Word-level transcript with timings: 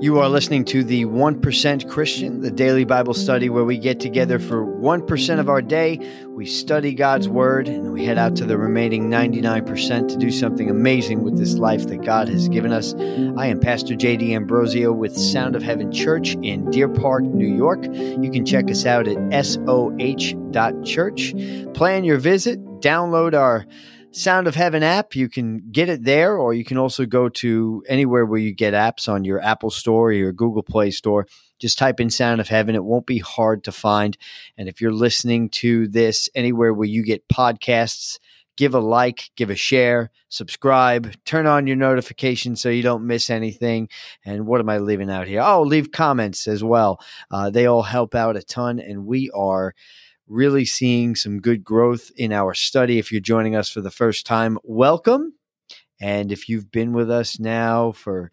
You 0.00 0.18
are 0.18 0.28
listening 0.28 0.64
to 0.66 0.82
the 0.82 1.04
1% 1.04 1.88
Christian, 1.88 2.40
the 2.40 2.50
daily 2.50 2.84
Bible 2.84 3.14
study 3.14 3.48
where 3.48 3.64
we 3.64 3.78
get 3.78 4.00
together 4.00 4.40
for 4.40 4.66
1% 4.66 5.38
of 5.38 5.48
our 5.48 5.62
day. 5.62 6.00
We 6.28 6.46
study 6.46 6.94
God's 6.94 7.28
Word 7.28 7.68
and 7.68 7.92
we 7.92 8.04
head 8.04 8.18
out 8.18 8.34
to 8.36 8.44
the 8.44 8.58
remaining 8.58 9.08
99% 9.08 10.08
to 10.08 10.16
do 10.16 10.32
something 10.32 10.68
amazing 10.68 11.22
with 11.22 11.38
this 11.38 11.54
life 11.54 11.86
that 11.86 12.02
God 12.02 12.28
has 12.28 12.48
given 12.48 12.72
us. 12.72 12.92
I 13.38 13.46
am 13.46 13.60
Pastor 13.60 13.94
Jay 13.94 14.16
D'Ambrosio 14.16 14.90
with 14.92 15.16
Sound 15.16 15.54
of 15.54 15.62
Heaven 15.62 15.92
Church 15.92 16.34
in 16.42 16.68
Deer 16.70 16.88
Park, 16.88 17.22
New 17.22 17.54
York. 17.54 17.84
You 17.84 18.30
can 18.32 18.44
check 18.44 18.68
us 18.72 18.84
out 18.84 19.06
at 19.06 19.46
soh.church. 19.46 21.34
Plan 21.72 22.02
your 22.02 22.18
visit, 22.18 22.58
download 22.80 23.34
our 23.34 23.64
Sound 24.14 24.46
of 24.46 24.54
Heaven 24.54 24.84
app. 24.84 25.16
You 25.16 25.28
can 25.28 25.70
get 25.72 25.88
it 25.88 26.04
there, 26.04 26.36
or 26.36 26.54
you 26.54 26.64
can 26.64 26.78
also 26.78 27.04
go 27.04 27.28
to 27.30 27.82
anywhere 27.88 28.24
where 28.24 28.38
you 28.38 28.54
get 28.54 28.72
apps 28.72 29.08
on 29.08 29.24
your 29.24 29.40
Apple 29.40 29.70
Store 29.70 30.08
or 30.08 30.12
your 30.12 30.32
Google 30.32 30.62
Play 30.62 30.92
Store. 30.92 31.26
Just 31.58 31.78
type 31.78 31.98
in 31.98 32.10
Sound 32.10 32.40
of 32.40 32.46
Heaven. 32.46 32.76
It 32.76 32.84
won't 32.84 33.06
be 33.06 33.18
hard 33.18 33.64
to 33.64 33.72
find. 33.72 34.16
And 34.56 34.68
if 34.68 34.80
you're 34.80 34.92
listening 34.92 35.48
to 35.50 35.88
this 35.88 36.28
anywhere 36.32 36.72
where 36.72 36.86
you 36.86 37.04
get 37.04 37.28
podcasts, 37.28 38.20
give 38.56 38.72
a 38.72 38.78
like, 38.78 39.30
give 39.36 39.50
a 39.50 39.56
share, 39.56 40.12
subscribe, 40.28 41.12
turn 41.24 41.48
on 41.48 41.66
your 41.66 41.76
notifications 41.76 42.60
so 42.60 42.68
you 42.68 42.84
don't 42.84 43.08
miss 43.08 43.30
anything. 43.30 43.88
And 44.24 44.46
what 44.46 44.60
am 44.60 44.68
I 44.68 44.78
leaving 44.78 45.10
out 45.10 45.26
here? 45.26 45.40
Oh, 45.42 45.62
leave 45.62 45.90
comments 45.90 46.46
as 46.46 46.62
well. 46.62 47.00
Uh, 47.32 47.50
they 47.50 47.66
all 47.66 47.82
help 47.82 48.14
out 48.14 48.36
a 48.36 48.42
ton, 48.42 48.78
and 48.78 49.06
we 49.06 49.28
are 49.34 49.74
really 50.26 50.64
seeing 50.64 51.14
some 51.14 51.40
good 51.40 51.64
growth 51.64 52.10
in 52.16 52.32
our 52.32 52.54
study. 52.54 52.98
If 52.98 53.12
you're 53.12 53.20
joining 53.20 53.54
us 53.54 53.68
for 53.68 53.80
the 53.80 53.90
first 53.90 54.26
time, 54.26 54.58
welcome. 54.62 55.34
And 56.00 56.32
if 56.32 56.48
you've 56.48 56.70
been 56.70 56.92
with 56.92 57.10
us 57.10 57.38
now 57.38 57.92
for 57.92 58.30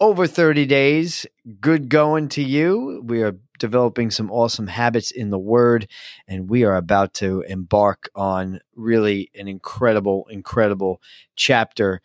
over 0.00 0.26
30 0.26 0.66
days, 0.66 1.26
good 1.60 1.88
going 1.88 2.28
to 2.30 2.42
you. 2.42 3.02
We 3.04 3.22
are 3.22 3.36
developing 3.58 4.10
some 4.10 4.30
awesome 4.30 4.66
habits 4.66 5.10
in 5.10 5.30
the 5.30 5.38
Word, 5.38 5.88
and 6.28 6.50
we 6.50 6.64
are 6.64 6.76
about 6.76 7.14
to 7.14 7.40
embark 7.42 8.10
on 8.14 8.60
really 8.74 9.30
an 9.34 9.48
incredible, 9.48 10.26
incredible 10.28 11.00
chapter. 11.34 12.02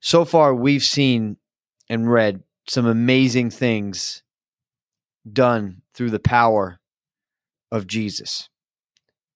So 0.00 0.24
far, 0.24 0.54
we've 0.54 0.82
seen 0.82 1.36
and 1.88 2.10
read 2.10 2.42
some 2.68 2.86
amazing 2.86 3.50
things 3.50 4.22
done 5.30 5.82
through 5.94 6.10
the 6.10 6.18
power 6.18 6.79
of 7.70 7.86
Jesus. 7.86 8.48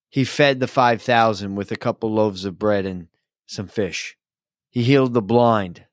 He 0.08 0.24
fed 0.24 0.60
the 0.60 0.68
5,000 0.68 1.54
with 1.54 1.72
a 1.72 1.76
couple 1.76 2.12
loaves 2.12 2.44
of 2.44 2.58
bread 2.58 2.86
and 2.86 3.08
some 3.46 3.66
fish. 3.66 4.16
He 4.70 4.82
healed 4.82 5.14
the 5.14 5.22
blind. 5.22 5.86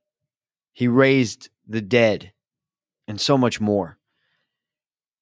He 0.74 0.88
raised 0.88 1.50
the 1.68 1.82
dead 1.82 2.32
and 3.08 3.20
so 3.20 3.38
much 3.38 3.60
more. 3.60 3.98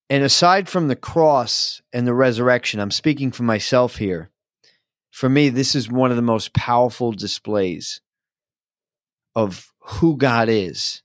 And 0.10 0.24
aside 0.24 0.68
from 0.68 0.88
the 0.88 0.96
cross 0.96 1.82
and 1.94 2.08
the 2.08 2.14
resurrection, 2.14 2.80
I'm 2.80 2.92
speaking 2.92 3.32
for 3.32 3.44
myself 3.44 3.98
here. 3.98 4.32
For 5.12 5.30
me, 5.30 5.50
this 5.50 5.76
is 5.76 5.90
one 5.90 6.10
of 6.10 6.16
the 6.16 6.22
most 6.22 6.54
powerful 6.54 7.12
displays 7.12 8.02
of 9.36 9.72
who 9.80 10.18
God 10.18 10.50
is 10.50 11.04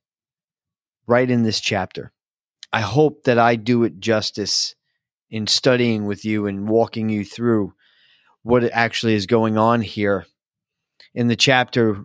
right 1.07 1.31
in 1.31 1.43
this 1.43 1.61
chapter. 1.61 2.13
I 2.73 2.81
hope 2.81 3.25
that 3.25 3.39
I 3.39 3.57
do 3.57 3.85
it 3.85 4.01
justice 4.01 4.75
in 5.31 5.47
studying 5.47 6.07
with 6.07 6.25
you 6.25 6.47
and 6.47 6.69
walking 6.69 7.09
you 7.09 7.25
through 7.25 7.75
what 8.43 8.65
actually 8.73 9.15
is 9.15 9.27
going 9.27 9.57
on 9.57 9.81
here 9.81 10.27
in 11.15 11.29
the 11.29 11.37
chapter 11.37 12.05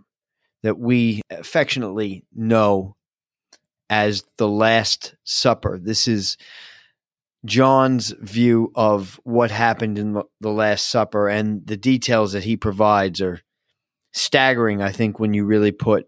that 0.62 0.78
we 0.78 1.20
affectionately 1.30 2.24
know 2.34 2.96
as 3.88 4.24
the 4.36 4.48
Last 4.48 5.14
Supper. 5.24 5.78
This 5.82 6.06
is 6.06 6.36
John's 7.44 8.10
view 8.20 8.70
of 8.74 9.18
what 9.24 9.50
happened 9.50 9.98
in 9.98 10.22
the 10.40 10.50
Last 10.50 10.86
Supper, 10.88 11.28
and 11.28 11.66
the 11.66 11.76
details 11.76 12.32
that 12.32 12.44
he 12.44 12.56
provides 12.56 13.20
are 13.20 13.40
staggering, 14.12 14.82
I 14.82 14.92
think, 14.92 15.18
when 15.18 15.34
you 15.34 15.44
really 15.44 15.72
put 15.72 16.06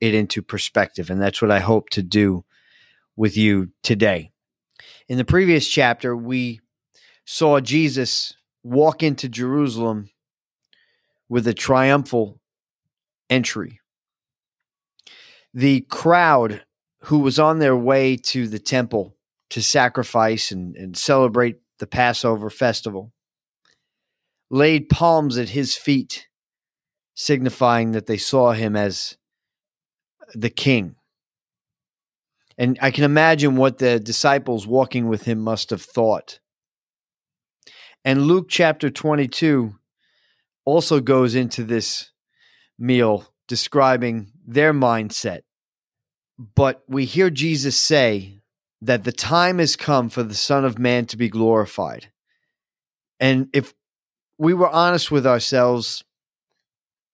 it 0.00 0.14
into 0.14 0.42
perspective. 0.42 1.10
And 1.10 1.20
that's 1.20 1.40
what 1.40 1.50
I 1.50 1.60
hope 1.60 1.90
to 1.90 2.02
do 2.02 2.44
with 3.16 3.36
you 3.36 3.70
today. 3.82 4.29
In 5.10 5.18
the 5.18 5.24
previous 5.24 5.66
chapter, 5.66 6.16
we 6.16 6.60
saw 7.24 7.58
Jesus 7.58 8.32
walk 8.62 9.02
into 9.02 9.28
Jerusalem 9.28 10.08
with 11.28 11.48
a 11.48 11.52
triumphal 11.52 12.40
entry. 13.28 13.80
The 15.52 15.80
crowd 15.80 16.62
who 17.06 17.18
was 17.18 17.40
on 17.40 17.58
their 17.58 17.74
way 17.74 18.16
to 18.18 18.46
the 18.46 18.60
temple 18.60 19.16
to 19.48 19.60
sacrifice 19.60 20.52
and, 20.52 20.76
and 20.76 20.96
celebrate 20.96 21.56
the 21.80 21.88
Passover 21.88 22.48
festival 22.48 23.12
laid 24.48 24.88
palms 24.88 25.36
at 25.38 25.48
his 25.48 25.74
feet, 25.74 26.28
signifying 27.16 27.90
that 27.90 28.06
they 28.06 28.16
saw 28.16 28.52
him 28.52 28.76
as 28.76 29.16
the 30.34 30.50
king. 30.50 30.94
And 32.60 32.78
I 32.82 32.90
can 32.90 33.04
imagine 33.04 33.56
what 33.56 33.78
the 33.78 33.98
disciples 33.98 34.66
walking 34.66 35.08
with 35.08 35.24
him 35.24 35.38
must 35.38 35.70
have 35.70 35.80
thought. 35.80 36.40
And 38.04 38.26
Luke 38.26 38.50
chapter 38.50 38.90
22 38.90 39.76
also 40.66 41.00
goes 41.00 41.34
into 41.34 41.64
this 41.64 42.10
meal 42.78 43.32
describing 43.48 44.32
their 44.46 44.74
mindset. 44.74 45.40
But 46.38 46.82
we 46.86 47.06
hear 47.06 47.30
Jesus 47.30 47.78
say 47.78 48.42
that 48.82 49.04
the 49.04 49.12
time 49.12 49.58
has 49.58 49.74
come 49.74 50.10
for 50.10 50.22
the 50.22 50.34
Son 50.34 50.66
of 50.66 50.78
Man 50.78 51.06
to 51.06 51.16
be 51.16 51.30
glorified. 51.30 52.12
And 53.18 53.48
if 53.54 53.72
we 54.36 54.52
were 54.52 54.68
honest 54.68 55.10
with 55.10 55.26
ourselves 55.26 56.04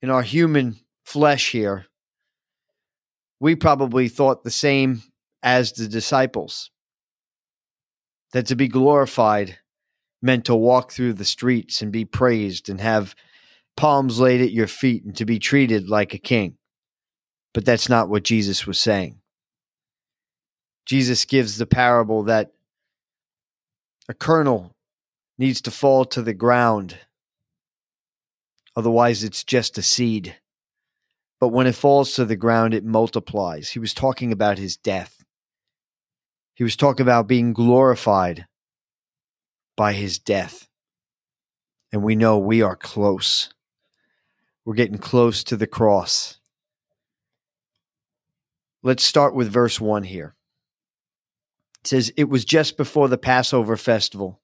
in 0.02 0.10
our 0.10 0.22
human 0.22 0.80
flesh 1.04 1.52
here, 1.52 1.86
we 3.38 3.54
probably 3.54 4.08
thought 4.08 4.42
the 4.42 4.50
same 4.50 5.04
as 5.46 5.72
the 5.72 5.86
disciples. 5.86 6.72
That 8.32 8.46
to 8.46 8.56
be 8.56 8.66
glorified 8.66 9.58
meant 10.20 10.46
to 10.46 10.56
walk 10.56 10.90
through 10.90 11.12
the 11.12 11.24
streets 11.24 11.80
and 11.80 11.92
be 11.92 12.04
praised 12.04 12.68
and 12.68 12.80
have 12.80 13.14
palms 13.76 14.18
laid 14.18 14.40
at 14.40 14.50
your 14.50 14.66
feet 14.66 15.04
and 15.04 15.14
to 15.16 15.24
be 15.24 15.38
treated 15.38 15.88
like 15.88 16.12
a 16.12 16.18
king. 16.18 16.56
But 17.54 17.64
that's 17.64 17.88
not 17.88 18.08
what 18.08 18.24
Jesus 18.24 18.66
was 18.66 18.80
saying. 18.80 19.20
Jesus 20.84 21.24
gives 21.24 21.58
the 21.58 21.66
parable 21.66 22.24
that 22.24 22.52
a 24.08 24.14
kernel 24.14 24.74
needs 25.38 25.60
to 25.62 25.70
fall 25.70 26.04
to 26.06 26.22
the 26.22 26.34
ground. 26.34 26.96
Otherwise, 28.74 29.22
it's 29.22 29.44
just 29.44 29.78
a 29.78 29.82
seed. 29.82 30.36
But 31.38 31.48
when 31.48 31.68
it 31.68 31.76
falls 31.76 32.14
to 32.14 32.24
the 32.24 32.36
ground, 32.36 32.74
it 32.74 32.84
multiplies. 32.84 33.70
He 33.70 33.78
was 33.78 33.94
talking 33.94 34.32
about 34.32 34.58
his 34.58 34.76
death. 34.76 35.15
He 36.56 36.64
was 36.64 36.74
talking 36.74 37.04
about 37.04 37.28
being 37.28 37.52
glorified 37.52 38.46
by 39.76 39.92
his 39.92 40.18
death. 40.18 40.66
And 41.92 42.02
we 42.02 42.16
know 42.16 42.38
we 42.38 42.62
are 42.62 42.74
close. 42.74 43.50
We're 44.64 44.74
getting 44.74 44.96
close 44.96 45.44
to 45.44 45.56
the 45.56 45.66
cross. 45.66 46.38
Let's 48.82 49.04
start 49.04 49.34
with 49.34 49.52
verse 49.52 49.78
1 49.78 50.04
here. 50.04 50.34
It 51.84 51.88
says, 51.88 52.10
It 52.16 52.30
was 52.30 52.46
just 52.46 52.78
before 52.78 53.08
the 53.08 53.18
Passover 53.18 53.76
festival. 53.76 54.40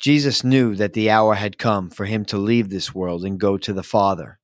Jesus 0.00 0.42
knew 0.42 0.74
that 0.76 0.94
the 0.94 1.10
hour 1.10 1.34
had 1.34 1.58
come 1.58 1.90
for 1.90 2.06
him 2.06 2.24
to 2.26 2.38
leave 2.38 2.70
this 2.70 2.94
world 2.94 3.22
and 3.22 3.38
go 3.38 3.58
to 3.58 3.74
the 3.74 3.82
Father. 3.82 4.38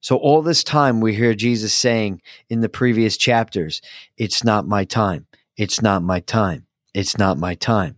So, 0.00 0.16
all 0.16 0.42
this 0.42 0.62
time, 0.62 1.00
we 1.00 1.14
hear 1.14 1.34
Jesus 1.34 1.72
saying 1.72 2.20
in 2.50 2.60
the 2.60 2.68
previous 2.68 3.16
chapters, 3.16 3.80
It's 4.18 4.44
not 4.44 4.68
my 4.68 4.84
time. 4.84 5.26
It's 5.58 5.82
not 5.82 6.04
my 6.04 6.20
time. 6.20 6.66
It's 6.94 7.18
not 7.18 7.36
my 7.36 7.56
time. 7.56 7.96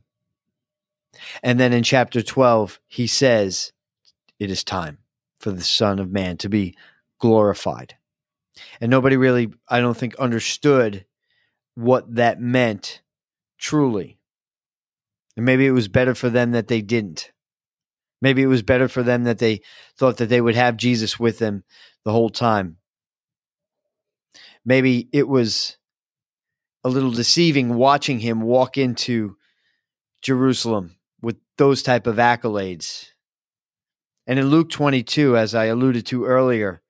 And 1.43 1.61
then 1.61 1.75
in 1.75 1.83
chapter 1.83 2.23
12, 2.23 2.81
he 2.89 3.07
says, 3.07 3.73
It 4.39 4.51
is 4.51 4.65
time 4.65 4.99
for 5.39 5.51
the 5.51 5.63
Son 5.63 5.99
of 5.99 6.11
Man 6.11 6.39
to 6.39 6.49
be 6.49 6.75
glorified. 7.19 7.97
And 8.81 8.91
nobody 8.91 9.19
really, 9.19 9.53
I 9.69 9.81
don't 9.81 9.97
think, 9.97 10.15
understood 10.17 11.05
what 11.75 12.15
that 12.15 12.41
meant 12.41 13.03
truly. 13.59 14.19
And 15.37 15.45
maybe 15.45 15.67
it 15.67 15.73
was 15.73 15.89
better 15.89 16.15
for 16.15 16.31
them 16.31 16.53
that 16.53 16.69
they 16.69 16.81
didn't. 16.81 17.31
Maybe 18.23 18.43
it 18.43 18.47
was 18.47 18.63
better 18.63 18.89
for 18.89 19.03
them 19.03 19.25
that 19.25 19.39
they 19.39 19.61
thought 19.97 20.17
that 20.17 20.31
they 20.31 20.41
would 20.41 20.55
have 20.55 20.79
Jesus 20.79 21.21
with 21.21 21.39
them 21.39 21.65
the 22.05 22.13
whole 22.13 22.31
time. 22.31 22.79
Maybe 24.65 25.09
it 25.13 25.29
was 25.29 25.77
a 26.85 26.89
little 26.89 27.11
deceiving 27.11 27.75
watching 27.75 28.21
him 28.21 28.41
walk 28.41 28.79
into 28.79 29.37
Jerusalem 30.23 30.97
with 31.21 31.37
those 31.59 31.83
type 31.83 32.07
of 32.07 32.17
accolades. 32.17 33.07
And 34.27 34.39
in 34.39 34.49
Luke 34.49 34.71
22, 34.71 35.37
as 35.37 35.55
I 35.55 35.67
alluded 35.67 36.07
to 36.07 36.25
earlier, 36.25 36.83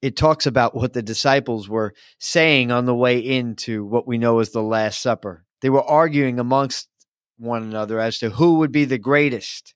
it 0.00 0.16
talks 0.16 0.46
about 0.46 0.74
what 0.74 0.92
the 0.92 1.02
disciples 1.02 1.68
were 1.68 1.92
saying 2.18 2.70
on 2.70 2.84
the 2.84 2.94
way 2.94 3.18
into 3.18 3.84
what 3.84 4.06
we 4.06 4.16
know 4.16 4.38
as 4.38 4.50
the 4.50 4.62
Last 4.62 5.02
Supper. 5.02 5.44
They 5.60 5.70
were 5.70 5.82
arguing 5.82 6.38
amongst 6.38 6.88
one 7.36 7.62
another 7.62 7.98
as 7.98 8.18
to 8.18 8.30
who 8.30 8.56
would 8.56 8.72
be 8.72 8.84
the 8.84 8.98
greatest 8.98 9.74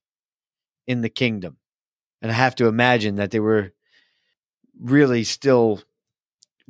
in 0.86 1.00
the 1.00 1.08
kingdom. 1.08 1.56
And 2.20 2.30
I 2.30 2.34
have 2.34 2.54
to 2.56 2.66
imagine 2.66 3.16
that 3.16 3.32
they 3.32 3.40
were 3.40 3.72
really 4.80 5.24
still 5.24 5.82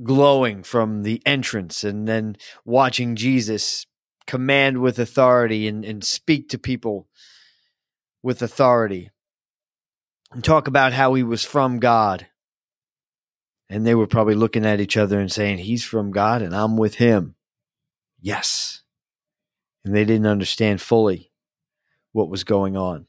glowing 0.02 0.62
from 0.62 1.02
the 1.02 1.22
entrance 1.26 1.84
and 1.84 2.06
then 2.06 2.36
watching 2.64 3.16
Jesus 3.16 3.86
command 4.26 4.78
with 4.78 4.98
authority 4.98 5.66
and, 5.68 5.84
and 5.84 6.04
speak 6.04 6.48
to 6.50 6.58
people 6.58 7.08
with 8.22 8.42
authority 8.42 9.10
and 10.32 10.42
talk 10.44 10.68
about 10.68 10.92
how 10.92 11.14
he 11.14 11.22
was 11.22 11.44
from 11.44 11.78
God. 11.78 12.26
And 13.68 13.86
they 13.86 13.94
were 13.94 14.06
probably 14.06 14.34
looking 14.34 14.66
at 14.66 14.80
each 14.80 14.96
other 14.96 15.18
and 15.18 15.32
saying, 15.32 15.58
He's 15.58 15.84
from 15.84 16.10
God 16.10 16.42
and 16.42 16.54
I'm 16.54 16.76
with 16.76 16.96
him. 16.96 17.34
Yes. 18.20 18.82
And 19.84 19.94
they 19.94 20.04
didn't 20.04 20.26
understand 20.26 20.80
fully 20.80 21.30
what 22.12 22.28
was 22.28 22.44
going 22.44 22.76
on. 22.76 23.06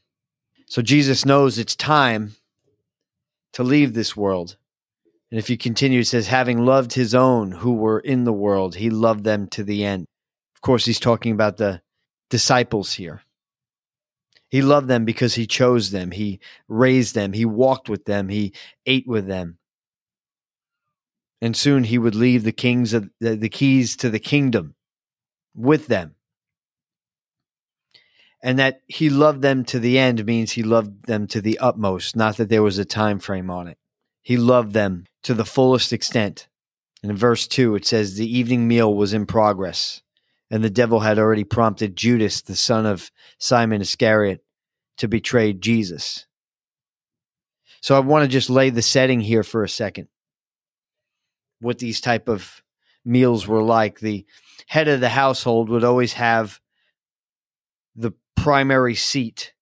So 0.66 0.82
Jesus 0.82 1.24
knows 1.24 1.58
it's 1.58 1.76
time 1.76 2.34
to 3.52 3.62
leave 3.62 3.94
this 3.94 4.16
world. 4.16 4.56
And 5.34 5.40
if 5.40 5.50
you 5.50 5.58
continue, 5.58 5.98
it 5.98 6.06
says, 6.06 6.28
having 6.28 6.64
loved 6.64 6.92
his 6.92 7.12
own 7.12 7.50
who 7.50 7.74
were 7.74 7.98
in 7.98 8.22
the 8.22 8.32
world, 8.32 8.76
he 8.76 8.88
loved 8.88 9.24
them 9.24 9.48
to 9.48 9.64
the 9.64 9.84
end. 9.84 10.06
Of 10.54 10.60
course, 10.60 10.84
he's 10.84 11.00
talking 11.00 11.32
about 11.32 11.56
the 11.56 11.82
disciples 12.30 12.92
here. 12.92 13.20
He 14.48 14.62
loved 14.62 14.86
them 14.86 15.04
because 15.04 15.34
he 15.34 15.48
chose 15.48 15.90
them. 15.90 16.12
He 16.12 16.38
raised 16.68 17.16
them. 17.16 17.32
He 17.32 17.44
walked 17.44 17.88
with 17.88 18.04
them. 18.04 18.28
He 18.28 18.54
ate 18.86 19.08
with 19.08 19.26
them. 19.26 19.58
And 21.40 21.56
soon 21.56 21.82
he 21.82 21.98
would 21.98 22.14
leave 22.14 22.44
the 22.44 22.52
kings 22.52 22.94
of 22.94 23.10
the, 23.18 23.34
the 23.34 23.48
keys 23.48 23.96
to 23.96 24.10
the 24.10 24.20
kingdom 24.20 24.76
with 25.52 25.88
them. 25.88 26.14
And 28.40 28.60
that 28.60 28.82
he 28.86 29.10
loved 29.10 29.42
them 29.42 29.64
to 29.64 29.80
the 29.80 29.98
end 29.98 30.24
means 30.24 30.52
he 30.52 30.62
loved 30.62 31.06
them 31.06 31.26
to 31.26 31.40
the 31.40 31.58
utmost, 31.58 32.14
not 32.14 32.36
that 32.36 32.50
there 32.50 32.62
was 32.62 32.78
a 32.78 32.84
time 32.84 33.18
frame 33.18 33.50
on 33.50 33.66
it. 33.66 33.78
He 34.24 34.38
loved 34.38 34.72
them 34.72 35.04
to 35.22 35.34
the 35.34 35.44
fullest 35.44 35.92
extent. 35.92 36.48
And 37.02 37.10
in 37.10 37.16
verse 37.16 37.46
2, 37.46 37.76
it 37.76 37.86
says, 37.86 38.16
The 38.16 38.26
evening 38.26 38.66
meal 38.66 38.92
was 38.92 39.12
in 39.12 39.26
progress, 39.26 40.02
and 40.50 40.64
the 40.64 40.70
devil 40.70 41.00
had 41.00 41.18
already 41.18 41.44
prompted 41.44 41.94
Judas, 41.94 42.40
the 42.40 42.56
son 42.56 42.86
of 42.86 43.12
Simon 43.38 43.82
Iscariot, 43.82 44.42
to 44.96 45.06
betray 45.06 45.52
Jesus. 45.52 46.26
So 47.82 47.94
I 47.94 48.00
want 48.00 48.22
to 48.22 48.28
just 48.28 48.48
lay 48.48 48.70
the 48.70 48.80
setting 48.80 49.20
here 49.20 49.42
for 49.42 49.62
a 49.62 49.68
second. 49.68 50.08
What 51.60 51.78
these 51.78 52.00
type 52.00 52.26
of 52.26 52.62
meals 53.04 53.46
were 53.46 53.62
like. 53.62 54.00
The 54.00 54.24
head 54.66 54.88
of 54.88 55.00
the 55.00 55.10
household 55.10 55.68
would 55.68 55.84
always 55.84 56.14
have 56.14 56.60
the 57.94 58.12
primary 58.36 58.94
seat, 58.94 59.52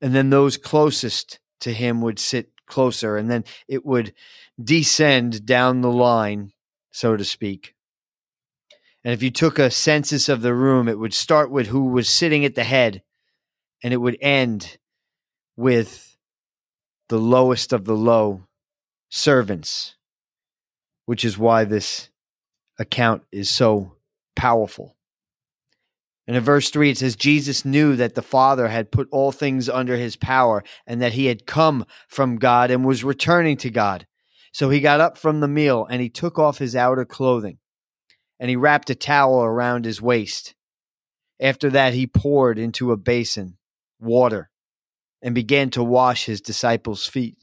and 0.00 0.12
then 0.12 0.30
those 0.30 0.56
closest 0.56 1.38
to 1.60 1.72
him 1.72 2.00
would 2.02 2.18
sit 2.18 2.50
closer, 2.66 3.16
and 3.16 3.30
then 3.30 3.44
it 3.68 3.84
would 3.84 4.12
descend 4.62 5.44
down 5.46 5.80
the 5.80 5.92
line, 5.92 6.52
so 6.90 7.16
to 7.16 7.24
speak. 7.24 7.74
And 9.04 9.12
if 9.12 9.22
you 9.22 9.30
took 9.30 9.58
a 9.58 9.70
census 9.70 10.28
of 10.28 10.40
the 10.40 10.54
room, 10.54 10.88
it 10.88 10.98
would 10.98 11.12
start 11.12 11.50
with 11.50 11.66
who 11.66 11.88
was 11.88 12.08
sitting 12.08 12.44
at 12.44 12.54
the 12.54 12.64
head 12.64 13.02
and 13.82 13.92
it 13.92 13.98
would 13.98 14.16
end 14.20 14.78
with 15.56 16.16
the 17.08 17.18
lowest 17.18 17.72
of 17.72 17.84
the 17.84 17.94
low 17.94 18.46
servants, 19.10 19.96
which 21.04 21.22
is 21.22 21.36
why 21.36 21.64
this 21.64 22.08
account 22.78 23.22
is 23.30 23.50
so 23.50 23.92
powerful. 24.34 24.96
And 26.26 26.36
in 26.36 26.42
verse 26.42 26.70
3, 26.70 26.90
it 26.90 26.98
says, 26.98 27.16
Jesus 27.16 27.64
knew 27.64 27.96
that 27.96 28.14
the 28.14 28.22
Father 28.22 28.68
had 28.68 28.90
put 28.90 29.08
all 29.10 29.30
things 29.30 29.68
under 29.68 29.96
his 29.96 30.16
power 30.16 30.64
and 30.86 31.02
that 31.02 31.12
he 31.12 31.26
had 31.26 31.46
come 31.46 31.84
from 32.08 32.36
God 32.36 32.70
and 32.70 32.84
was 32.84 33.04
returning 33.04 33.58
to 33.58 33.70
God. 33.70 34.06
So 34.52 34.70
he 34.70 34.80
got 34.80 35.00
up 35.00 35.18
from 35.18 35.40
the 35.40 35.48
meal 35.48 35.86
and 35.90 36.00
he 36.00 36.08
took 36.08 36.38
off 36.38 36.58
his 36.58 36.74
outer 36.74 37.04
clothing 37.04 37.58
and 38.40 38.48
he 38.48 38.56
wrapped 38.56 38.88
a 38.90 38.94
towel 38.94 39.42
around 39.42 39.84
his 39.84 40.00
waist. 40.00 40.54
After 41.40 41.70
that, 41.70 41.92
he 41.94 42.06
poured 42.06 42.58
into 42.58 42.92
a 42.92 42.96
basin 42.96 43.58
water 44.00 44.50
and 45.20 45.34
began 45.34 45.70
to 45.70 45.82
wash 45.82 46.26
his 46.26 46.40
disciples' 46.40 47.06
feet, 47.06 47.36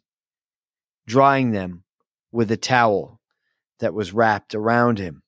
drying 1.06 1.52
them 1.52 1.84
with 2.32 2.50
a 2.52 2.58
towel 2.58 3.20
that 3.80 3.94
was 3.94 4.14
wrapped 4.14 4.56
around 4.56 4.98
him. 5.00 5.24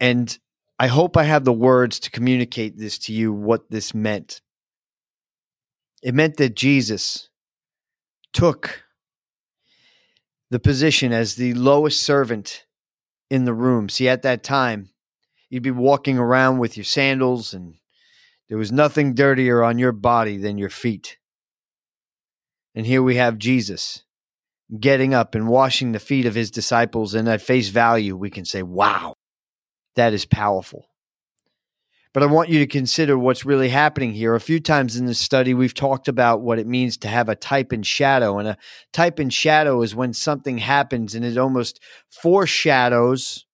And 0.00 0.36
I 0.78 0.88
hope 0.88 1.16
I 1.16 1.24
have 1.24 1.44
the 1.44 1.52
words 1.52 2.00
to 2.00 2.10
communicate 2.10 2.76
this 2.76 2.98
to 3.00 3.12
you 3.12 3.32
what 3.32 3.70
this 3.70 3.94
meant. 3.94 4.40
It 6.02 6.14
meant 6.14 6.36
that 6.38 6.56
Jesus 6.56 7.28
took 8.32 8.82
the 10.50 10.58
position 10.58 11.12
as 11.12 11.36
the 11.36 11.54
lowest 11.54 12.02
servant 12.02 12.66
in 13.30 13.44
the 13.44 13.54
room. 13.54 13.88
See, 13.88 14.08
at 14.08 14.22
that 14.22 14.42
time, 14.42 14.90
you'd 15.48 15.62
be 15.62 15.70
walking 15.70 16.18
around 16.18 16.58
with 16.58 16.76
your 16.76 16.84
sandals 16.84 17.54
and 17.54 17.76
there 18.48 18.58
was 18.58 18.72
nothing 18.72 19.14
dirtier 19.14 19.62
on 19.62 19.78
your 19.78 19.92
body 19.92 20.36
than 20.36 20.58
your 20.58 20.68
feet. 20.68 21.16
And 22.74 22.84
here 22.84 23.02
we 23.02 23.16
have 23.16 23.38
Jesus 23.38 24.04
getting 24.78 25.14
up 25.14 25.34
and 25.34 25.48
washing 25.48 25.92
the 25.92 25.98
feet 25.98 26.26
of 26.26 26.34
his 26.34 26.50
disciples. 26.50 27.14
And 27.14 27.28
at 27.28 27.40
face 27.40 27.68
value, 27.68 28.16
we 28.16 28.30
can 28.30 28.44
say, 28.44 28.62
wow, 28.62 29.14
that 29.96 30.12
is 30.12 30.24
powerful. 30.24 30.88
But 32.12 32.22
I 32.22 32.26
want 32.26 32.50
you 32.50 32.58
to 32.58 32.66
consider 32.66 33.18
what's 33.18 33.46
really 33.46 33.70
happening 33.70 34.12
here. 34.12 34.34
A 34.34 34.40
few 34.40 34.60
times 34.60 34.96
in 34.96 35.06
this 35.06 35.18
study, 35.18 35.54
we've 35.54 35.72
talked 35.72 36.08
about 36.08 36.42
what 36.42 36.58
it 36.58 36.66
means 36.66 36.98
to 36.98 37.08
have 37.08 37.30
a 37.30 37.34
type 37.34 37.72
and 37.72 37.86
shadow. 37.86 38.38
And 38.38 38.48
a 38.48 38.58
type 38.92 39.18
and 39.18 39.32
shadow 39.32 39.80
is 39.80 39.94
when 39.94 40.12
something 40.12 40.58
happens 40.58 41.14
and 41.14 41.24
it 41.24 41.38
almost 41.38 41.80
foreshadows 42.10 43.46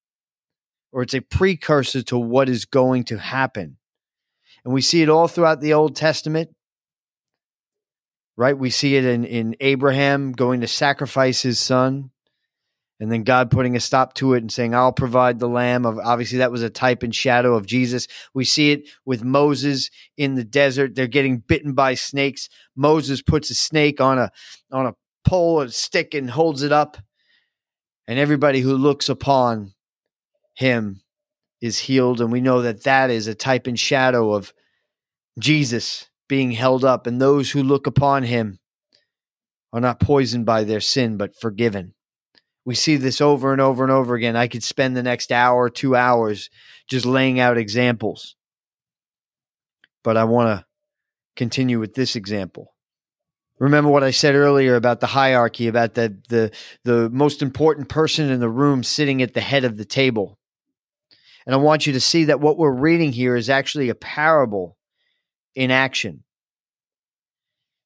or 0.92 1.02
it's 1.02 1.14
a 1.14 1.20
precursor 1.20 2.02
to 2.02 2.18
what 2.18 2.48
is 2.48 2.64
going 2.64 3.04
to 3.04 3.18
happen. 3.18 3.76
And 4.64 4.74
we 4.74 4.80
see 4.80 5.02
it 5.02 5.08
all 5.08 5.28
throughout 5.28 5.60
the 5.60 5.74
Old 5.74 5.94
Testament. 5.94 6.50
Right? 8.36 8.56
We 8.56 8.70
see 8.70 8.96
it 8.96 9.04
in, 9.04 9.24
in 9.24 9.56
Abraham 9.60 10.32
going 10.32 10.60
to 10.60 10.68
sacrifice 10.68 11.42
his 11.42 11.58
son, 11.60 12.10
and 13.00 13.12
then 13.12 13.22
God 13.22 13.50
putting 13.50 13.76
a 13.76 13.80
stop 13.80 14.14
to 14.14 14.34
it 14.34 14.42
and 14.42 14.50
saying, 14.50 14.74
I'll 14.74 14.92
provide 14.92 15.38
the 15.38 15.48
lamb 15.48 15.86
of 15.86 15.98
obviously 15.98 16.38
that 16.38 16.50
was 16.50 16.62
a 16.62 16.70
type 16.70 17.02
and 17.02 17.14
shadow 17.14 17.54
of 17.54 17.64
Jesus. 17.66 18.08
We 18.34 18.44
see 18.44 18.72
it 18.72 18.88
with 19.04 19.22
Moses 19.22 19.90
in 20.16 20.34
the 20.34 20.44
desert. 20.44 20.94
They're 20.94 21.06
getting 21.06 21.38
bitten 21.38 21.74
by 21.74 21.94
snakes. 21.94 22.48
Moses 22.74 23.22
puts 23.22 23.50
a 23.50 23.54
snake 23.54 24.00
on 24.00 24.18
a 24.18 24.30
on 24.72 24.86
a 24.86 24.94
pole, 25.24 25.60
a 25.60 25.68
stick, 25.70 26.14
and 26.14 26.30
holds 26.30 26.62
it 26.62 26.72
up. 26.72 26.96
And 28.08 28.18
everybody 28.18 28.60
who 28.60 28.74
looks 28.74 29.08
upon 29.08 29.74
him 30.54 31.02
is 31.60 31.78
healed. 31.78 32.20
And 32.20 32.32
we 32.32 32.40
know 32.40 32.62
that 32.62 32.82
that 32.82 33.10
is 33.10 33.26
a 33.26 33.34
type 33.34 33.66
and 33.68 33.78
shadow 33.78 34.32
of 34.32 34.52
Jesus 35.38 36.08
being 36.28 36.50
held 36.50 36.84
up. 36.84 37.06
And 37.06 37.20
those 37.20 37.50
who 37.52 37.62
look 37.62 37.86
upon 37.86 38.24
him 38.24 38.58
are 39.72 39.80
not 39.80 40.00
poisoned 40.00 40.46
by 40.46 40.64
their 40.64 40.80
sin, 40.80 41.16
but 41.16 41.36
forgiven. 41.38 41.94
We 42.68 42.74
see 42.74 42.98
this 42.98 43.22
over 43.22 43.52
and 43.52 43.62
over 43.62 43.82
and 43.82 43.90
over 43.90 44.14
again. 44.14 44.36
I 44.36 44.46
could 44.46 44.62
spend 44.62 44.94
the 44.94 45.02
next 45.02 45.32
hour, 45.32 45.70
two 45.70 45.96
hours 45.96 46.50
just 46.86 47.06
laying 47.06 47.40
out 47.40 47.56
examples. 47.56 48.36
But 50.04 50.18
I 50.18 50.24
want 50.24 50.48
to 50.50 50.66
continue 51.34 51.80
with 51.80 51.94
this 51.94 52.14
example. 52.14 52.74
Remember 53.58 53.88
what 53.88 54.04
I 54.04 54.10
said 54.10 54.34
earlier 54.34 54.76
about 54.76 55.00
the 55.00 55.06
hierarchy, 55.06 55.66
about 55.66 55.94
the, 55.94 56.18
the, 56.28 56.50
the 56.84 57.08
most 57.08 57.40
important 57.40 57.88
person 57.88 58.28
in 58.28 58.38
the 58.38 58.50
room 58.50 58.82
sitting 58.82 59.22
at 59.22 59.32
the 59.32 59.40
head 59.40 59.64
of 59.64 59.78
the 59.78 59.86
table. 59.86 60.38
And 61.46 61.54
I 61.54 61.58
want 61.58 61.86
you 61.86 61.94
to 61.94 62.00
see 62.00 62.24
that 62.24 62.40
what 62.40 62.58
we're 62.58 62.70
reading 62.70 63.12
here 63.12 63.34
is 63.34 63.48
actually 63.48 63.88
a 63.88 63.94
parable 63.94 64.76
in 65.54 65.70
action. 65.70 66.22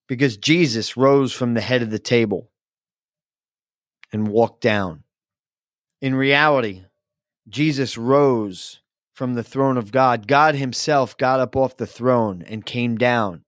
Because 0.08 0.36
Jesus 0.36 0.96
rose 0.96 1.32
from 1.32 1.54
the 1.54 1.60
head 1.60 1.82
of 1.82 1.90
the 1.90 2.00
table 2.00 2.48
and 4.12 4.28
walked 4.28 4.60
down. 4.60 5.04
In 6.00 6.14
reality, 6.14 6.84
Jesus 7.48 7.96
rose 7.96 8.80
from 9.14 9.34
the 9.34 9.42
throne 9.42 9.76
of 9.76 9.92
God. 9.92 10.26
God 10.26 10.54
Himself 10.54 11.16
got 11.16 11.40
up 11.40 11.56
off 11.56 11.76
the 11.76 11.86
throne 11.86 12.42
and 12.46 12.66
came 12.66 12.96
down 12.96 13.44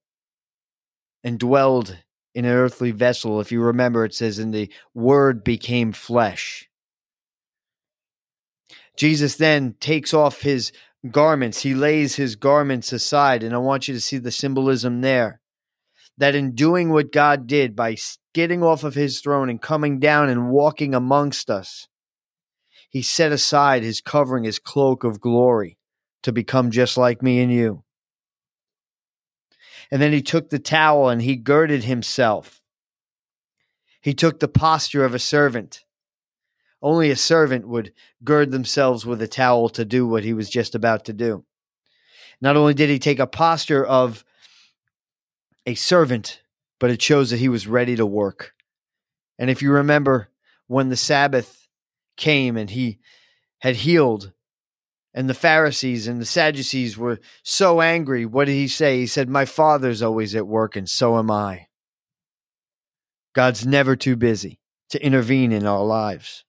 and 1.23 1.39
dwelled 1.39 1.97
in 2.33 2.45
an 2.45 2.51
earthly 2.51 2.91
vessel. 2.91 3.39
If 3.39 3.51
you 3.51 3.61
remember, 3.61 4.05
it 4.05 4.13
says, 4.13 4.39
and 4.39 4.53
the 4.53 4.69
Word 4.93 5.43
became 5.43 5.91
flesh 5.91 6.69
Jesus 8.97 9.35
then 9.35 9.75
takes 9.79 10.13
off 10.13 10.41
his 10.41 10.71
garments. 11.11 11.61
He 11.61 11.73
lays 11.73 12.15
his 12.15 12.35
garments 12.35 12.93
aside. 12.93 13.43
And 13.43 13.53
I 13.53 13.57
want 13.57 13.87
you 13.87 13.93
to 13.93 14.01
see 14.01 14.17
the 14.17 14.31
symbolism 14.31 15.01
there 15.01 15.41
that 16.17 16.35
in 16.35 16.55
doing 16.55 16.91
what 16.91 17.11
God 17.11 17.47
did 17.47 17.75
by 17.75 17.95
getting 18.35 18.61
off 18.61 18.83
of 18.83 18.95
his 18.95 19.21
throne 19.21 19.49
and 19.49 19.61
coming 19.61 19.97
down 19.97 20.27
and 20.27 20.51
walking 20.51 20.93
amongst 20.93 21.49
us, 21.49 21.87
he 22.89 23.01
set 23.01 23.31
aside 23.31 23.81
his 23.81 24.01
covering, 24.01 24.43
his 24.43 24.59
cloak 24.59 25.05
of 25.05 25.21
glory 25.21 25.77
to 26.21 26.33
become 26.33 26.69
just 26.69 26.97
like 26.97 27.23
me 27.23 27.39
and 27.39 27.51
you. 27.51 27.83
And 29.89 30.01
then 30.01 30.11
he 30.11 30.21
took 30.21 30.49
the 30.49 30.59
towel 30.59 31.07
and 31.07 31.21
he 31.21 31.37
girded 31.37 31.85
himself. 31.85 32.61
He 34.01 34.13
took 34.13 34.41
the 34.41 34.49
posture 34.49 35.05
of 35.05 35.15
a 35.15 35.19
servant. 35.19 35.85
Only 36.81 37.11
a 37.11 37.15
servant 37.15 37.65
would 37.69 37.93
gird 38.21 38.51
themselves 38.51 39.05
with 39.05 39.21
a 39.21 39.29
towel 39.29 39.69
to 39.69 39.85
do 39.85 40.05
what 40.05 40.25
he 40.25 40.33
was 40.33 40.49
just 40.49 40.75
about 40.75 41.05
to 41.05 41.13
do. 41.13 41.45
Not 42.41 42.57
only 42.57 42.73
did 42.73 42.89
he 42.89 42.99
take 42.99 43.19
a 43.19 43.27
posture 43.27 43.85
of 43.85 44.25
a 45.65 45.75
servant, 45.75 46.41
but 46.79 46.89
it 46.89 47.01
shows 47.01 47.29
that 47.29 47.39
he 47.39 47.49
was 47.49 47.67
ready 47.67 47.95
to 47.95 48.05
work. 48.05 48.53
And 49.37 49.49
if 49.49 49.61
you 49.61 49.71
remember 49.71 50.29
when 50.67 50.89
the 50.89 50.95
Sabbath 50.95 51.67
came 52.17 52.57
and 52.57 52.69
he 52.69 52.99
had 53.59 53.77
healed, 53.77 54.31
and 55.15 55.29
the 55.29 55.33
Pharisees 55.33 56.07
and 56.07 56.19
the 56.19 56.25
Sadducees 56.25 56.97
were 56.97 57.19
so 57.41 57.79
angry, 57.79 58.25
what 58.25 58.45
did 58.45 58.53
he 58.53 58.67
say? 58.67 58.99
He 58.99 59.07
said, 59.07 59.29
My 59.29 59.45
father's 59.45 60.01
always 60.01 60.35
at 60.35 60.45
work, 60.45 60.75
and 60.75 60.89
so 60.89 61.17
am 61.17 61.31
I. 61.31 61.67
God's 63.33 63.65
never 63.65 63.95
too 63.95 64.17
busy 64.17 64.59
to 64.89 65.03
intervene 65.03 65.53
in 65.53 65.65
our 65.65 65.83
lives. 65.83 66.43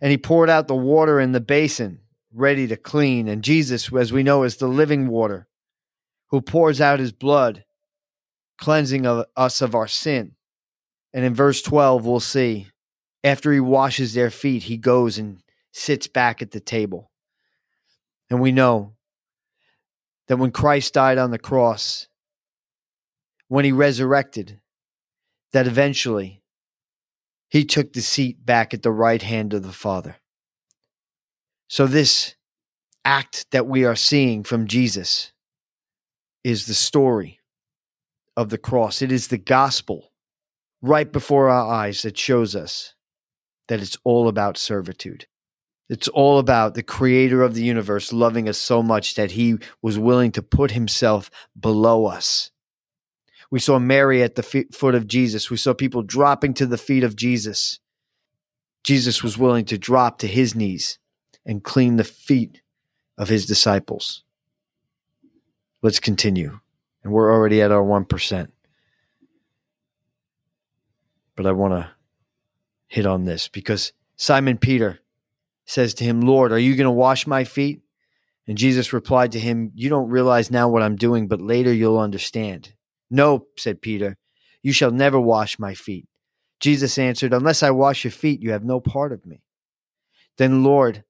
And 0.00 0.10
he 0.10 0.16
poured 0.16 0.48
out 0.48 0.66
the 0.66 0.74
water 0.74 1.20
in 1.20 1.32
the 1.32 1.40
basin, 1.40 2.00
ready 2.32 2.66
to 2.66 2.76
clean. 2.76 3.28
And 3.28 3.44
Jesus, 3.44 3.92
as 3.92 4.12
we 4.12 4.22
know, 4.22 4.42
is 4.42 4.56
the 4.56 4.66
living 4.66 5.08
water 5.08 5.48
who 6.28 6.40
pours 6.40 6.80
out 6.80 6.98
his 6.98 7.12
blood, 7.12 7.64
cleansing 8.58 9.06
of 9.06 9.26
us 9.36 9.60
of 9.60 9.74
our 9.74 9.88
sin. 9.88 10.32
And 11.12 11.24
in 11.24 11.34
verse 11.34 11.62
12, 11.62 12.04
we'll 12.04 12.20
see 12.20 12.68
after 13.22 13.52
he 13.52 13.60
washes 13.60 14.14
their 14.14 14.30
feet, 14.30 14.64
he 14.64 14.76
goes 14.76 15.18
and 15.18 15.42
sits 15.72 16.06
back 16.06 16.42
at 16.42 16.50
the 16.50 16.60
table. 16.60 17.10
And 18.28 18.40
we 18.40 18.52
know 18.52 18.94
that 20.28 20.36
when 20.36 20.50
Christ 20.50 20.94
died 20.94 21.18
on 21.18 21.30
the 21.30 21.38
cross, 21.38 22.08
when 23.48 23.64
he 23.64 23.72
resurrected, 23.72 24.60
that 25.52 25.66
eventually 25.66 26.42
he 27.48 27.64
took 27.64 27.92
the 27.92 28.02
seat 28.02 28.44
back 28.44 28.74
at 28.74 28.82
the 28.82 28.90
right 28.90 29.22
hand 29.22 29.54
of 29.54 29.62
the 29.62 29.72
Father. 29.72 30.16
So, 31.68 31.86
this 31.86 32.34
act 33.04 33.46
that 33.52 33.66
we 33.66 33.84
are 33.84 33.96
seeing 33.96 34.42
from 34.44 34.66
Jesus 34.66 35.32
is 36.42 36.66
the 36.66 36.74
story 36.74 37.40
of 38.36 38.50
the 38.50 38.58
cross. 38.58 39.02
It 39.02 39.12
is 39.12 39.28
the 39.28 39.38
gospel 39.38 40.12
right 40.82 41.10
before 41.10 41.48
our 41.48 41.72
eyes 41.72 42.02
that 42.02 42.18
shows 42.18 42.54
us 42.54 42.94
that 43.68 43.80
it's 43.80 43.96
all 44.04 44.28
about 44.28 44.58
servitude. 44.58 45.26
It's 45.88 46.08
all 46.08 46.38
about 46.38 46.74
the 46.74 46.82
creator 46.82 47.42
of 47.42 47.54
the 47.54 47.62
universe 47.62 48.12
loving 48.12 48.48
us 48.48 48.58
so 48.58 48.82
much 48.82 49.14
that 49.14 49.32
he 49.32 49.58
was 49.82 49.98
willing 49.98 50.32
to 50.32 50.42
put 50.42 50.70
himself 50.70 51.30
below 51.58 52.06
us. 52.06 52.50
We 53.50 53.60
saw 53.60 53.78
Mary 53.78 54.22
at 54.22 54.34
the 54.34 54.66
foot 54.72 54.94
of 54.94 55.06
Jesus. 55.06 55.50
We 55.50 55.58
saw 55.58 55.74
people 55.74 56.02
dropping 56.02 56.54
to 56.54 56.66
the 56.66 56.78
feet 56.78 57.04
of 57.04 57.16
Jesus. 57.16 57.78
Jesus 58.82 59.22
was 59.22 59.38
willing 59.38 59.66
to 59.66 59.78
drop 59.78 60.18
to 60.18 60.26
his 60.26 60.54
knees 60.54 60.98
and 61.46 61.62
clean 61.62 61.96
the 61.96 62.04
feet 62.04 62.62
of 63.16 63.28
his 63.28 63.46
disciples. 63.46 64.24
Let's 65.82 66.00
continue. 66.00 66.60
And 67.04 67.12
we're 67.12 67.32
already 67.32 67.60
at 67.60 67.70
our 67.70 67.84
1%. 67.84 68.48
But 71.36 71.46
I 71.46 71.52
want 71.52 71.74
to 71.74 71.90
hit 72.88 73.06
on 73.06 73.24
this 73.24 73.48
because 73.48 73.92
Simon 74.16 74.56
Peter 74.56 75.00
says 75.66 75.94
to 75.94 76.04
him, 76.04 76.20
Lord, 76.20 76.52
are 76.52 76.58
you 76.58 76.76
going 76.76 76.86
to 76.86 76.90
wash 76.90 77.26
my 77.26 77.44
feet? 77.44 77.82
And 78.46 78.58
Jesus 78.58 78.92
replied 78.92 79.32
to 79.32 79.40
him, 79.40 79.72
You 79.74 79.88
don't 79.88 80.10
realize 80.10 80.50
now 80.50 80.68
what 80.68 80.82
I'm 80.82 80.96
doing, 80.96 81.28
but 81.28 81.40
later 81.40 81.72
you'll 81.72 81.98
understand. 81.98 82.72
No, 83.10 83.46
said 83.56 83.80
Peter, 83.80 84.16
you 84.62 84.72
shall 84.72 84.90
never 84.90 85.20
wash 85.20 85.58
my 85.58 85.74
feet. 85.74 86.06
Jesus 86.60 86.98
answered, 86.98 87.32
Unless 87.32 87.62
I 87.62 87.70
wash 87.70 88.04
your 88.04 88.10
feet, 88.10 88.42
you 88.42 88.52
have 88.52 88.64
no 88.64 88.80
part 88.80 89.12
of 89.12 89.26
me. 89.26 89.42
Then, 90.36 90.64
Lord, 90.64 91.04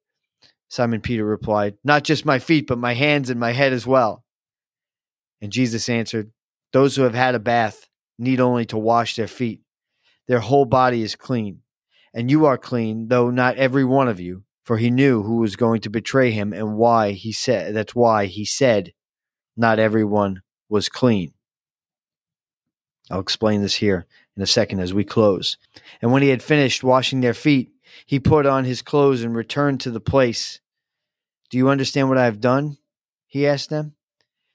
Simon 0.69 1.01
Peter 1.01 1.25
replied, 1.25 1.77
Not 1.85 2.05
just 2.05 2.25
my 2.25 2.39
feet, 2.39 2.67
but 2.67 2.79
my 2.79 2.95
hands 2.95 3.31
and 3.31 3.39
my 3.39 3.53
head 3.53 3.73
as 3.73 3.87
well. 3.87 4.24
And 5.45 5.53
Jesus 5.53 5.91
answered, 5.91 6.33
Those 6.73 6.97
who 6.97 7.03
have 7.03 7.15
had 7.15 7.35
a 7.35 7.39
bath 7.39 7.87
need 8.19 8.41
only 8.41 8.65
to 8.65 8.79
wash 8.79 9.15
their 9.15 9.29
feet. 9.29 9.61
Their 10.27 10.41
whole 10.41 10.65
body 10.65 11.03
is 11.03 11.17
clean 11.17 11.61
and 12.15 12.31
you 12.31 12.47
are 12.47 12.57
clean, 12.57 13.09
though 13.09 13.29
not 13.29 13.57
every 13.57 13.85
one 13.85 14.09
of 14.09 14.21
you. 14.21 14.45
For 14.65 14.79
he 14.79 14.91
knew 14.91 15.23
who 15.23 15.37
was 15.37 15.57
going 15.57 15.83
to 15.83 15.91
betray 15.91 16.31
him 16.31 16.55
and 16.55 16.79
why 16.79 17.11
he 17.11 17.33
said 17.33 17.75
that's 17.75 17.95
why 17.95 18.25
he 18.25 18.47
said 18.47 18.95
not 19.55 19.79
everyone 19.79 20.41
was 20.71 20.89
clean. 20.89 21.35
I'll 23.11 23.21
explain 23.21 23.61
this 23.61 23.75
here 23.75 24.07
in 24.35 24.43
a 24.43 24.47
second 24.47 24.81
as 24.81 24.95
we 24.95 25.05
close. 25.05 25.59
And 26.01 26.11
when 26.11 26.23
he 26.23 26.31
had 26.31 26.43
finished 26.43 26.83
washing 26.83 27.21
their 27.21 27.35
feet, 27.35 27.73
he 28.07 28.19
put 28.19 28.47
on 28.47 28.65
his 28.65 28.81
clothes 28.81 29.23
and 29.23 29.37
returned 29.37 29.83
to 29.83 29.91
the 29.91 30.01
place. 30.01 30.61
Do 31.51 31.59
you 31.59 31.69
understand 31.69 32.09
what 32.09 32.17
I 32.17 32.25
have 32.25 32.41
done? 32.41 32.79
He 33.27 33.47
asked 33.47 33.69
them. 33.69 33.97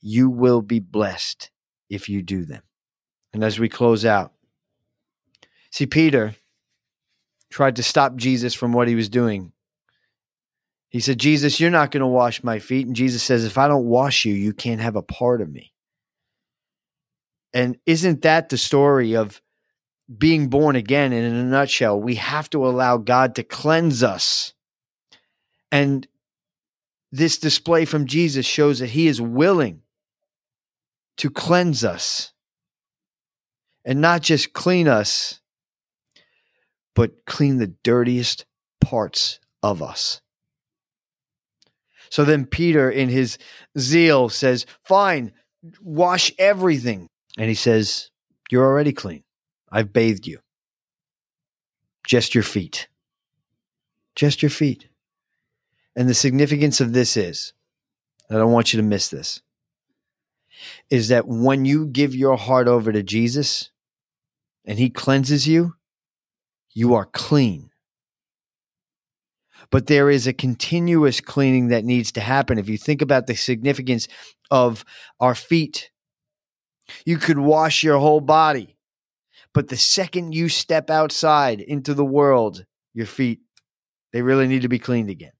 you 0.00 0.30
will 0.30 0.62
be 0.62 0.80
blessed 0.80 1.50
if 1.88 2.08
you 2.08 2.22
do 2.22 2.44
them. 2.44 2.62
And 3.32 3.44
as 3.44 3.58
we 3.58 3.68
close 3.68 4.04
out, 4.04 4.32
see, 5.70 5.86
Peter 5.86 6.34
tried 7.50 7.76
to 7.76 7.82
stop 7.82 8.16
Jesus 8.16 8.54
from 8.54 8.72
what 8.72 8.88
he 8.88 8.94
was 8.94 9.08
doing. 9.08 9.52
He 10.88 11.00
said, 11.00 11.18
Jesus, 11.18 11.60
you're 11.60 11.70
not 11.70 11.90
going 11.90 12.00
to 12.00 12.06
wash 12.06 12.42
my 12.42 12.58
feet. 12.58 12.86
And 12.86 12.96
Jesus 12.96 13.22
says, 13.22 13.44
If 13.44 13.58
I 13.58 13.68
don't 13.68 13.86
wash 13.86 14.24
you, 14.24 14.34
you 14.34 14.52
can't 14.52 14.80
have 14.80 14.96
a 14.96 15.02
part 15.02 15.40
of 15.40 15.50
me. 15.50 15.72
And 17.52 17.78
isn't 17.86 18.22
that 18.22 18.48
the 18.48 18.58
story 18.58 19.16
of 19.16 19.40
being 20.16 20.48
born 20.48 20.76
again 20.76 21.12
in 21.12 21.24
a 21.24 21.44
nutshell? 21.44 22.00
We 22.00 22.16
have 22.16 22.48
to 22.50 22.66
allow 22.66 22.98
God 22.98 23.34
to 23.36 23.42
cleanse 23.42 24.02
us. 24.02 24.52
And 25.72 26.06
this 27.10 27.38
display 27.38 27.84
from 27.84 28.06
Jesus 28.06 28.46
shows 28.46 28.78
that 28.78 28.90
he 28.90 29.06
is 29.06 29.20
willing 29.20 29.82
to 31.18 31.30
cleanse 31.30 31.84
us 31.84 32.32
and 33.84 34.00
not 34.00 34.22
just 34.22 34.52
clean 34.52 34.88
us, 34.88 35.40
but 36.94 37.24
clean 37.26 37.58
the 37.58 37.74
dirtiest 37.82 38.44
parts 38.80 39.38
of 39.62 39.82
us. 39.82 40.20
So 42.10 42.24
then 42.24 42.46
Peter, 42.46 42.90
in 42.90 43.08
his 43.08 43.38
zeal, 43.78 44.28
says, 44.28 44.66
Fine, 44.84 45.32
wash 45.80 46.32
everything. 46.38 47.08
And 47.36 47.48
he 47.48 47.54
says, 47.54 48.10
You're 48.50 48.64
already 48.64 48.92
clean. 48.92 49.24
I've 49.70 49.92
bathed 49.92 50.26
you. 50.26 50.38
Just 52.06 52.34
your 52.34 52.44
feet. 52.44 52.88
Just 54.14 54.42
your 54.42 54.50
feet. 54.50 54.88
And 55.94 56.08
the 56.08 56.14
significance 56.14 56.80
of 56.80 56.92
this 56.92 57.16
is, 57.16 57.52
I 58.30 58.34
don't 58.34 58.52
want 58.52 58.72
you 58.72 58.78
to 58.78 58.86
miss 58.86 59.08
this, 59.08 59.42
is 60.90 61.08
that 61.08 61.26
when 61.26 61.64
you 61.64 61.86
give 61.86 62.14
your 62.14 62.36
heart 62.36 62.68
over 62.68 62.92
to 62.92 63.02
Jesus 63.02 63.70
and 64.64 64.78
he 64.78 64.90
cleanses 64.90 65.46
you, 65.46 65.74
you 66.74 66.94
are 66.94 67.06
clean. 67.06 67.70
But 69.70 69.86
there 69.86 70.10
is 70.10 70.26
a 70.26 70.32
continuous 70.32 71.20
cleaning 71.20 71.68
that 71.68 71.84
needs 71.84 72.12
to 72.12 72.20
happen. 72.20 72.58
If 72.58 72.68
you 72.68 72.78
think 72.78 73.02
about 73.02 73.26
the 73.26 73.34
significance 73.34 74.06
of 74.50 74.84
our 75.18 75.34
feet, 75.34 75.90
you 77.04 77.18
could 77.18 77.38
wash 77.38 77.82
your 77.82 77.98
whole 77.98 78.20
body. 78.20 78.76
But 79.52 79.68
the 79.68 79.76
second 79.76 80.34
you 80.34 80.48
step 80.48 80.90
outside 80.90 81.60
into 81.60 81.94
the 81.94 82.04
world, 82.04 82.64
your 82.94 83.06
feet, 83.06 83.40
they 84.12 84.22
really 84.22 84.46
need 84.46 84.62
to 84.62 84.68
be 84.68 84.78
cleaned 84.78 85.10
again. 85.10 85.32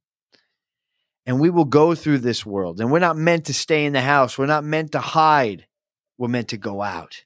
And 1.27 1.41
we 1.41 1.51
will 1.51 1.65
go 1.65 1.95
through 1.95 2.19
this 2.19 2.47
world. 2.47 2.81
And 2.81 2.91
we're 2.91 3.01
not 3.01 3.17
meant 3.17 3.47
to 3.47 3.55
stay 3.55 3.85
in 3.85 3.93
the 3.93 4.01
house. 4.01 4.39
We're 4.39 4.47
not 4.47 4.65
meant 4.65 4.93
to 4.93 5.01
hide. 5.01 5.67
We're 6.17 6.29
meant 6.29 6.49
to 6.49 6.57
go 6.57 6.83
out. 6.83 7.25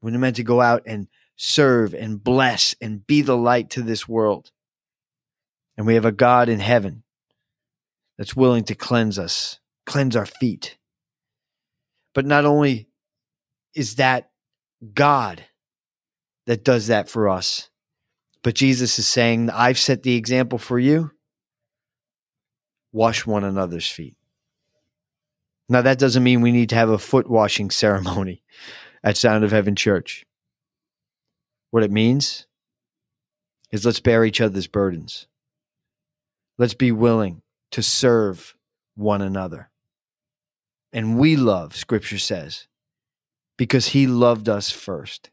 We're 0.00 0.16
meant 0.18 0.36
to 0.36 0.42
go 0.42 0.60
out 0.60 0.82
and 0.86 1.08
serve 1.36 1.94
and 1.94 2.22
bless 2.22 2.74
and 2.80 3.06
be 3.06 3.20
the 3.22 3.36
light 3.36 3.70
to 3.70 3.82
this 3.82 4.08
world. 4.08 4.50
And 5.76 5.86
we 5.86 5.94
have 5.94 6.04
a 6.04 6.12
God 6.12 6.48
in 6.48 6.58
heaven 6.58 7.04
that's 8.16 8.34
willing 8.34 8.64
to 8.64 8.74
cleanse 8.74 9.18
us, 9.18 9.60
cleanse 9.86 10.16
our 10.16 10.26
feet. 10.26 10.76
But 12.14 12.26
not 12.26 12.44
only 12.44 12.88
is 13.74 13.96
that 13.96 14.30
God 14.94 15.44
that 16.46 16.64
does 16.64 16.88
that 16.88 17.08
for 17.08 17.28
us, 17.28 17.70
but 18.42 18.54
Jesus 18.54 18.98
is 18.98 19.06
saying, 19.06 19.50
I've 19.50 19.78
set 19.78 20.02
the 20.02 20.16
example 20.16 20.58
for 20.58 20.78
you. 20.78 21.12
Wash 22.92 23.26
one 23.26 23.44
another's 23.44 23.88
feet. 23.88 24.16
Now, 25.68 25.82
that 25.82 25.98
doesn't 25.98 26.22
mean 26.22 26.40
we 26.40 26.52
need 26.52 26.70
to 26.70 26.76
have 26.76 26.88
a 26.88 26.98
foot 26.98 27.28
washing 27.28 27.70
ceremony 27.82 28.42
at 29.04 29.16
Sound 29.16 29.44
of 29.44 29.50
Heaven 29.50 29.76
Church. 29.76 30.24
What 31.70 31.82
it 31.82 31.90
means 31.90 32.46
is 33.70 33.84
let's 33.84 34.00
bear 34.00 34.24
each 34.24 34.40
other's 34.40 34.66
burdens. 34.66 35.26
Let's 36.56 36.74
be 36.74 36.90
willing 36.90 37.42
to 37.72 37.82
serve 37.82 38.56
one 38.96 39.20
another. 39.20 39.70
And 40.92 41.18
we 41.18 41.36
love, 41.36 41.76
Scripture 41.76 42.18
says, 42.18 42.66
because 43.58 43.88
He 43.88 44.06
loved 44.06 44.48
us 44.48 44.70
first. 44.70 45.30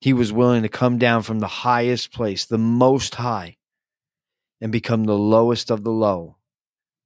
He 0.00 0.12
was 0.12 0.32
willing 0.32 0.62
to 0.62 0.68
come 0.68 0.98
down 0.98 1.22
from 1.22 1.40
the 1.40 1.46
highest 1.46 2.12
place, 2.12 2.44
the 2.44 2.58
most 2.58 3.16
high, 3.16 3.56
and 4.64 4.72
become 4.72 5.04
the 5.04 5.16
lowest 5.16 5.70
of 5.70 5.84
the 5.84 5.92
low, 5.92 6.38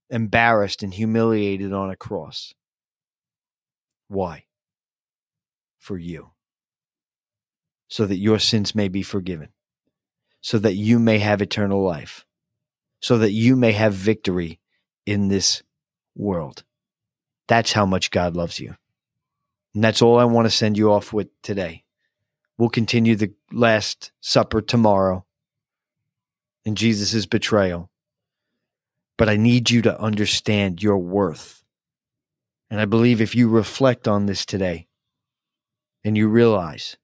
embarrassed 0.08 0.82
and 0.82 0.94
humiliated 0.94 1.74
on 1.74 1.90
a 1.90 1.96
cross. 1.96 2.54
Why? 4.08 4.44
For 5.78 5.98
you. 5.98 6.30
So 7.88 8.06
that 8.06 8.16
your 8.16 8.38
sins 8.38 8.74
may 8.74 8.88
be 8.88 9.02
forgiven, 9.02 9.50
so 10.40 10.58
that 10.58 10.76
you 10.76 10.98
may 10.98 11.18
have 11.18 11.42
eternal 11.42 11.82
life 11.82 12.24
so 13.00 13.18
that 13.18 13.32
you 13.32 13.56
may 13.56 13.72
have 13.72 13.94
victory 13.94 14.60
in 15.06 15.28
this 15.28 15.62
world. 16.16 16.64
That's 17.46 17.72
how 17.72 17.86
much 17.86 18.10
God 18.10 18.36
loves 18.36 18.60
you. 18.60 18.74
And 19.74 19.84
that's 19.84 20.02
all 20.02 20.18
I 20.18 20.24
want 20.24 20.46
to 20.46 20.50
send 20.50 20.76
you 20.76 20.92
off 20.92 21.12
with 21.12 21.28
today. 21.42 21.84
We'll 22.56 22.68
continue 22.68 23.14
the 23.14 23.32
Last 23.52 24.10
Supper 24.20 24.60
tomorrow 24.60 25.24
and 26.68 26.76
Jesus' 26.76 27.26
betrayal. 27.26 27.90
But 29.16 29.28
I 29.28 29.36
need 29.36 29.70
you 29.70 29.82
to 29.82 30.00
understand 30.00 30.82
your 30.82 30.98
worth. 30.98 31.64
And 32.70 32.80
I 32.80 32.84
believe 32.84 33.20
if 33.20 33.34
you 33.34 33.48
reflect 33.48 34.06
on 34.06 34.26
this 34.26 34.44
today 34.44 34.86
and 36.04 36.16
you 36.16 36.28
realize 36.28 36.96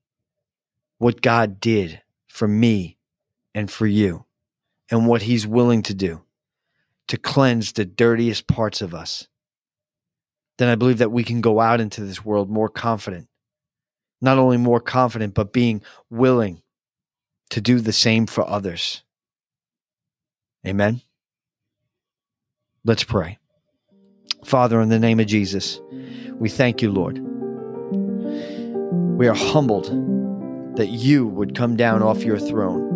what 0.98 1.22
God 1.22 1.58
did 1.58 2.02
for 2.28 2.46
me 2.46 2.98
and 3.54 3.70
for 3.70 3.86
you, 3.86 4.26
and 4.90 5.06
what 5.06 5.22
he's 5.22 5.46
willing 5.46 5.82
to 5.82 5.94
do 5.94 6.22
to 7.08 7.16
cleanse 7.16 7.72
the 7.72 7.84
dirtiest 7.84 8.46
parts 8.46 8.82
of 8.82 8.94
us, 8.94 9.28
then 10.58 10.68
I 10.68 10.74
believe 10.74 10.98
that 10.98 11.12
we 11.12 11.24
can 11.24 11.40
go 11.40 11.60
out 11.60 11.80
into 11.80 12.02
this 12.02 12.24
world 12.24 12.50
more 12.50 12.68
confident. 12.68 13.28
Not 14.20 14.38
only 14.38 14.56
more 14.56 14.80
confident, 14.80 15.34
but 15.34 15.52
being 15.52 15.82
willing 16.10 16.62
to 17.50 17.60
do 17.60 17.80
the 17.80 17.92
same 17.92 18.26
for 18.26 18.46
others. 18.48 19.03
Amen. 20.66 21.02
Let's 22.84 23.04
pray. 23.04 23.38
Father, 24.44 24.80
in 24.80 24.88
the 24.88 24.98
name 24.98 25.20
of 25.20 25.26
Jesus, 25.26 25.80
we 26.34 26.48
thank 26.48 26.82
you, 26.82 26.90
Lord. 26.90 27.18
We 29.16 29.28
are 29.28 29.34
humbled 29.34 29.86
that 30.76 30.88
you 30.88 31.26
would 31.26 31.54
come 31.54 31.76
down 31.76 32.02
off 32.02 32.24
your 32.24 32.38
throne 32.38 32.94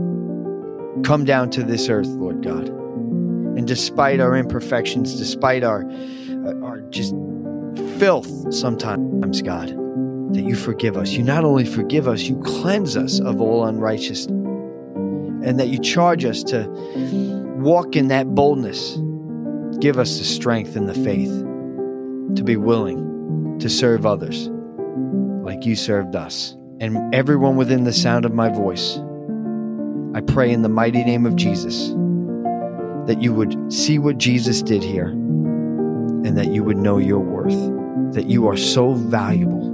come 1.03 1.25
down 1.25 1.51
to 1.51 1.63
this 1.63 1.89
earth, 1.89 2.09
Lord 2.09 2.43
God. 2.43 2.69
And 2.69 3.67
despite 3.67 4.21
our 4.21 4.37
imperfections, 4.37 5.17
despite 5.17 5.65
our, 5.65 5.85
uh, 5.85 6.65
our 6.65 6.81
just 6.91 7.15
filth 7.99 8.53
sometimes, 8.53 9.43
God, 9.43 9.69
that 10.35 10.43
you 10.43 10.55
forgive 10.55 10.97
us. 10.97 11.11
You 11.11 11.23
not 11.23 11.45
only 11.45 11.65
forgive 11.65 12.07
us, 12.07 12.23
you 12.23 12.41
cleanse 12.41 12.97
us 12.97 13.21
of 13.21 13.41
all 13.41 13.65
unrighteousness. 13.65 14.27
And 15.45 15.59
that 15.61 15.69
you 15.69 15.79
charge 15.79 16.25
us 16.25 16.43
to 16.45 16.65
walk 17.59 17.97
in 17.97 18.09
that 18.09 18.35
boldness. 18.35 18.99
Give 19.81 19.99
us 19.99 20.19
the 20.19 20.25
strength 20.25 20.77
and 20.77 20.89
the 20.89 20.95
faith 20.95 21.31
to 22.37 22.43
be 22.45 22.57
willing 22.57 23.59
to 23.59 23.69
serve 23.69 24.07
others 24.07 24.49
like 25.43 25.67
you 25.67 25.75
served 25.75 26.15
us. 26.15 26.55
And 26.81 27.15
everyone 27.15 27.57
within 27.57 27.85
the 27.85 27.93
sound 27.93 28.25
of 28.25 28.33
my 28.33 28.49
voice, 28.49 28.99
I 30.15 30.21
pray 30.21 30.53
in 30.53 30.63
the 30.63 30.69
mighty 30.69 31.03
name 31.03 31.27
of 31.27 31.37
Jesus 31.37 31.89
that 33.09 33.21
you 33.21 33.33
would 33.33 33.73
see 33.73 33.99
what 33.99 34.19
Jesus 34.19 34.63
did 34.63 34.83
here 34.83 35.09
and 35.09 36.37
that 36.37 36.49
you 36.49 36.63
would 36.63 36.77
know 36.77 36.99
your 36.99 37.21
worth, 37.21 38.15
that 38.15 38.27
you 38.27 38.47
are 38.47 38.57
so 38.57 38.93
valuable 38.93 39.65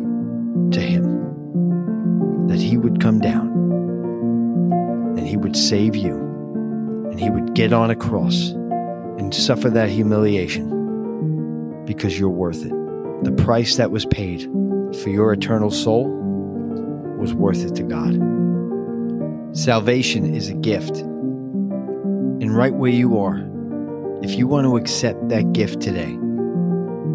to 0.70 0.80
Him, 0.80 2.46
that 2.48 2.58
He 2.60 2.76
would 2.76 3.00
come 3.00 3.20
down 3.20 3.48
and 5.18 5.26
He 5.26 5.36
would 5.36 5.56
save 5.56 5.94
you 5.96 6.23
and 7.14 7.22
He 7.22 7.30
would 7.30 7.54
get 7.54 7.72
on 7.72 7.92
a 7.92 7.94
cross 7.94 8.50
and 8.50 9.32
suffer 9.32 9.70
that 9.70 9.88
humiliation 9.88 11.84
because 11.84 12.18
you're 12.18 12.28
worth 12.28 12.64
it. 12.64 12.72
The 13.22 13.30
price 13.30 13.76
that 13.76 13.92
was 13.92 14.04
paid 14.04 14.42
for 15.00 15.10
your 15.10 15.32
eternal 15.32 15.70
soul 15.70 16.08
was 17.16 17.32
worth 17.32 17.64
it 17.64 17.76
to 17.76 17.84
God. 17.84 18.18
Salvation 19.56 20.34
is 20.34 20.48
a 20.48 20.54
gift. 20.54 20.96
And 20.96 22.52
right 22.52 22.74
where 22.74 22.90
you 22.90 23.16
are, 23.20 23.36
if 24.24 24.32
you 24.32 24.48
want 24.48 24.66
to 24.66 24.76
accept 24.76 25.28
that 25.28 25.52
gift 25.52 25.80
today, 25.80 26.18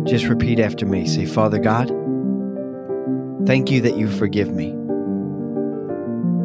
just 0.09 0.27
repeat 0.27 0.61
after 0.61 0.85
me. 0.85 1.07
Say, 1.07 1.25
Father 1.25 1.59
God, 1.59 1.89
thank 3.45 3.69
you 3.69 3.81
that 3.81 3.97
you 3.97 4.09
forgive 4.09 4.53
me. 4.53 4.73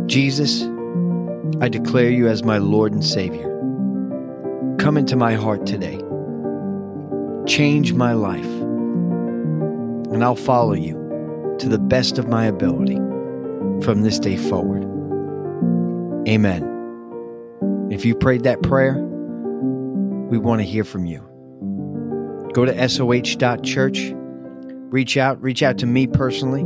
Jesus, 0.09 0.65
I 1.61 1.69
declare 1.69 2.11
you 2.11 2.27
as 2.29 2.43
my 2.43 2.59
Lord 2.59 2.93
and 2.93 3.05
Savior. 3.05 3.49
Come 4.79 4.97
into 4.97 5.17
my 5.17 5.35
heart 5.35 5.67
today. 5.67 6.01
Change 7.47 7.93
my 7.93 8.13
life. 8.13 8.45
And 10.13 10.25
I'll 10.25 10.35
follow 10.35 10.75
you 10.75 11.57
to 11.61 11.69
the 11.69 11.79
best 11.79 12.19
of 12.19 12.29
my 12.29 12.47
ability 12.47 12.97
from 13.85 14.03
this 14.03 14.19
day 14.19 14.37
forward. 14.37 14.83
Amen. 16.29 16.71
If 17.91 18.05
you 18.05 18.15
prayed 18.15 18.43
that 18.45 18.63
prayer, 18.63 18.95
we 18.95 20.39
want 20.39 20.61
to 20.61 20.67
hear 20.67 20.85
from 20.85 21.07
you. 21.07 21.21
Go 22.53 22.65
to 22.65 22.89
soh.church, 22.89 24.13
reach 24.91 25.17
out, 25.17 25.41
reach 25.43 25.63
out 25.63 25.79
to 25.79 25.87
me 25.87 26.07
personally. 26.07 26.63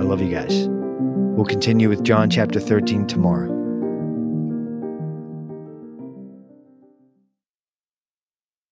I 0.00 0.04
love 0.04 0.22
you 0.22 0.30
guys. 0.30 0.68
We'll 0.68 1.46
continue 1.46 1.88
with 1.88 2.02
John 2.04 2.30
chapter 2.30 2.60
13 2.60 3.06
tomorrow. 3.06 3.51